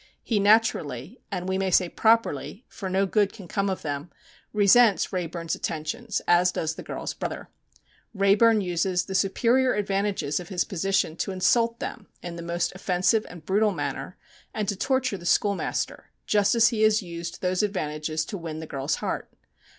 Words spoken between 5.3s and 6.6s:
attentions, as